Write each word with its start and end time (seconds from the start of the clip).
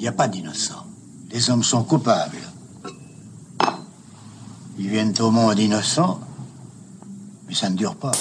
Il 0.00 0.04
n'y 0.04 0.08
a 0.08 0.12
pas 0.12 0.28
d'innocents. 0.28 0.86
Les 1.30 1.50
hommes 1.50 1.62
sont 1.62 1.84
coupables. 1.84 2.38
Ils 4.78 4.88
viennent 4.88 5.12
au 5.20 5.30
monde 5.30 5.58
innocents, 5.58 6.20
mais 7.46 7.54
ça 7.54 7.68
ne 7.68 7.76
dure 7.76 7.94
pas 7.96 8.12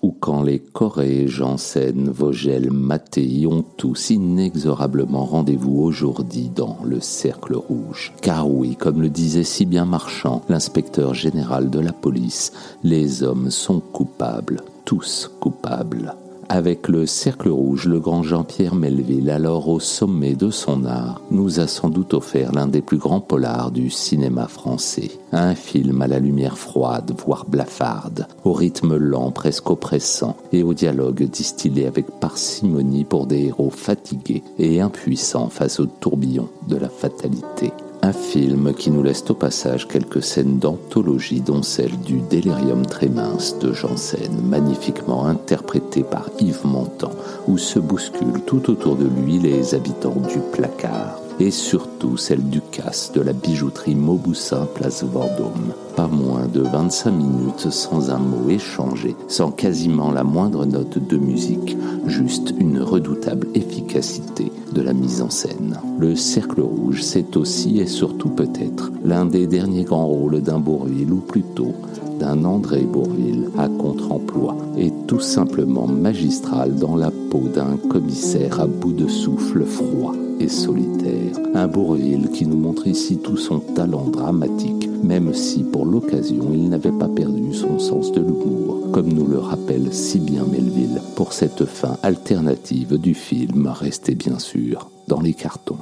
ou 0.00 0.12
quand 0.12 0.44
les 0.44 0.60
Corée, 0.60 1.26
Janssen, 1.26 2.08
Vogel, 2.08 2.70
Mattei 2.70 3.48
ont 3.48 3.64
tous 3.76 4.10
inexorablement 4.10 5.24
rendez-vous 5.24 5.80
aujourd'hui 5.80 6.52
dans 6.54 6.78
le 6.84 7.00
Cercle 7.00 7.56
Rouge. 7.56 8.12
Car 8.22 8.48
oui, 8.48 8.76
comme 8.76 9.02
le 9.02 9.08
disait 9.08 9.42
si 9.42 9.66
bien 9.66 9.84
Marchand, 9.84 10.42
l'inspecteur 10.48 11.14
général 11.14 11.68
de 11.68 11.80
la 11.80 11.92
police, 11.92 12.52
les 12.84 13.24
hommes 13.24 13.50
sont 13.50 13.80
coupables, 13.80 14.60
tous 14.84 15.28
coupables. 15.40 16.14
Avec 16.50 16.88
le 16.88 17.04
Cercle 17.04 17.50
Rouge, 17.50 17.86
le 17.86 18.00
grand 18.00 18.22
Jean-Pierre 18.22 18.74
Melville, 18.74 19.28
alors 19.28 19.68
au 19.68 19.80
sommet 19.80 20.34
de 20.34 20.50
son 20.50 20.86
art, 20.86 21.20
nous 21.30 21.60
a 21.60 21.66
sans 21.66 21.90
doute 21.90 22.14
offert 22.14 22.52
l'un 22.52 22.66
des 22.66 22.80
plus 22.80 22.96
grands 22.96 23.20
polars 23.20 23.70
du 23.70 23.90
cinéma 23.90 24.48
français. 24.48 25.10
Un 25.32 25.54
film 25.54 26.00
à 26.00 26.06
la 26.06 26.18
lumière 26.18 26.56
froide, 26.56 27.12
voire 27.22 27.44
blafarde, 27.46 28.26
au 28.44 28.54
rythme 28.54 28.96
lent, 28.96 29.30
presque 29.30 29.68
oppressant, 29.68 30.38
et 30.52 30.62
au 30.62 30.72
dialogue 30.72 31.24
distillé 31.24 31.86
avec 31.86 32.06
parcimonie 32.18 33.04
pour 33.04 33.26
des 33.26 33.44
héros 33.44 33.70
fatigués 33.70 34.42
et 34.58 34.80
impuissants 34.80 35.50
face 35.50 35.80
au 35.80 35.86
tourbillon 35.86 36.48
de 36.66 36.76
la 36.76 36.88
fatalité. 36.88 37.72
Un 38.02 38.12
film 38.12 38.74
qui 38.74 38.90
nous 38.90 39.02
laisse 39.02 39.24
au 39.28 39.34
passage 39.34 39.88
quelques 39.88 40.22
scènes 40.22 40.58
d'anthologie, 40.58 41.40
dont 41.40 41.62
celle 41.62 41.98
du 41.98 42.20
Délirium 42.20 42.86
très 42.86 43.08
mince 43.08 43.58
de 43.58 43.72
Janssen, 43.72 44.40
magnifiquement 44.42 45.26
interprété 45.26 46.04
par 46.04 46.30
Yves 46.40 46.64
Montand, 46.64 47.12
où 47.48 47.58
se 47.58 47.78
bousculent 47.78 48.42
tout 48.46 48.70
autour 48.70 48.96
de 48.96 49.06
lui 49.06 49.38
les 49.38 49.74
habitants 49.74 50.22
du 50.28 50.38
placard 50.52 51.20
et 51.40 51.50
surtout 51.50 52.16
celle 52.16 52.48
du 52.48 52.60
casse 52.60 53.12
de 53.12 53.20
la 53.20 53.32
bijouterie 53.32 53.94
Mauboussin 53.94 54.66
place 54.74 55.04
Vendôme. 55.04 55.72
Pas 55.96 56.08
moins 56.08 56.46
de 56.46 56.60
25 56.60 57.10
minutes 57.10 57.70
sans 57.70 58.10
un 58.10 58.18
mot 58.18 58.48
échangé, 58.48 59.16
sans 59.28 59.50
quasiment 59.50 60.10
la 60.10 60.24
moindre 60.24 60.64
note 60.64 60.98
de 60.98 61.16
musique, 61.16 61.76
juste 62.06 62.54
une 62.58 62.80
redoutable 62.80 63.48
efficacité 63.54 64.52
de 64.72 64.82
la 64.82 64.92
mise 64.92 65.22
en 65.22 65.30
scène. 65.30 65.78
Le 65.98 66.14
Cercle 66.14 66.60
Rouge, 66.60 67.02
c'est 67.02 67.36
aussi 67.36 67.80
et 67.80 67.86
surtout 67.86 68.30
peut-être 68.30 68.90
l'un 69.04 69.26
des 69.26 69.46
derniers 69.46 69.84
grands 69.84 70.06
rôles 70.06 70.40
d'un 70.40 70.58
Bourville, 70.58 71.12
ou 71.12 71.20
plutôt 71.20 71.74
d'un 72.18 72.44
André 72.44 72.82
Bourville 72.82 73.50
à 73.56 73.68
contre-emploi, 73.68 74.56
et 74.76 74.92
tout 75.06 75.20
simplement 75.20 75.86
magistral 75.86 76.74
dans 76.74 76.96
la 76.96 77.10
peau 77.30 77.48
d'un 77.52 77.76
commissaire 77.88 78.60
à 78.60 78.66
bout 78.66 78.92
de 78.92 79.08
souffle 79.08 79.64
froid 79.64 80.14
et 80.40 80.48
solitaire. 80.48 81.36
Un 81.54 81.66
Bourville 81.66 82.30
qui 82.30 82.46
nous 82.46 82.56
montre 82.56 82.86
ici 82.86 83.18
tout 83.18 83.36
son 83.36 83.58
talent 83.58 84.06
dramatique, 84.08 84.88
même 85.02 85.34
si 85.34 85.62
pour 85.62 85.84
l'occasion 85.84 86.50
il 86.52 86.68
n'avait 86.68 86.92
pas 86.92 87.08
perdu 87.08 87.54
son 87.54 87.78
sens 87.78 88.12
de 88.12 88.20
l'humour, 88.20 88.90
comme 88.92 89.12
nous 89.12 89.26
le 89.26 89.38
rappelle 89.38 89.92
si 89.92 90.18
bien 90.18 90.44
Melville 90.44 91.00
pour 91.16 91.32
cette 91.32 91.64
fin 91.64 91.96
alternative 92.02 92.98
du 92.98 93.14
film, 93.14 93.66
resté 93.68 94.14
bien 94.14 94.38
sûr 94.38 94.90
dans 95.08 95.20
les 95.20 95.34
cartons. 95.34 95.78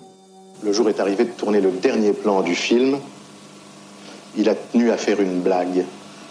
Le 0.65 0.73
jour 0.73 0.89
est 0.89 1.01
arrivé 1.01 1.25
de 1.25 1.31
tourner 1.31 1.61
le 1.61 1.71
dernier 1.71 2.13
plan 2.13 2.43
du 2.43 2.55
film. 2.55 2.97
Il 4.39 4.49
a 4.49 4.55
tenu 4.55 4.91
à 4.91 4.97
faire 4.97 5.21
une 5.21 5.41
blague. 5.41 5.85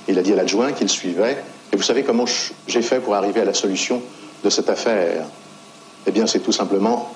Il 0.07 0.19
a 0.19 0.21
dit 0.21 0.33
à 0.33 0.35
l'adjoint 0.35 0.71
qu'il 0.71 0.89
suivait. 0.89 1.43
Et 1.73 1.75
vous 1.75 1.83
savez 1.83 2.03
comment 2.03 2.25
j'ai 2.67 2.81
fait 2.81 2.99
pour 2.99 3.15
arriver 3.15 3.41
à 3.41 3.45
la 3.45 3.53
solution 3.53 4.01
de 4.43 4.49
cette 4.49 4.69
affaire? 4.69 5.25
Eh 6.05 6.11
bien, 6.11 6.27
c'est 6.27 6.39
tout 6.39 6.51
simplement 6.51 7.09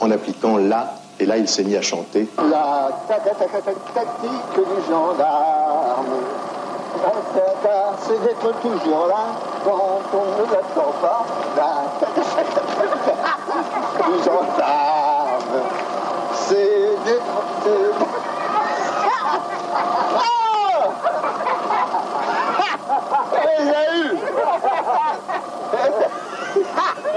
en 0.00 0.10
appliquant 0.10 0.56
la, 0.56 0.94
et 1.20 1.26
là 1.26 1.36
il 1.36 1.48
s'est 1.48 1.64
mis 1.64 1.76
à 1.76 1.82
chanter. 1.82 2.28
La 2.50 2.90
tactique 3.08 4.54
du 4.56 4.90
gendarme, 4.90 6.06
c'est 8.06 8.22
d'être 8.22 8.60
toujours 8.60 9.06
là 9.08 9.26
quand 9.64 10.00
on 10.14 10.24
ne 10.40 10.44
l'attend 10.50 10.92
pas. 11.02 11.26
La 11.56 11.84
du 14.06 14.18
gendarme, 14.24 15.60
c'est 16.48 16.88
d'être... 17.04 17.38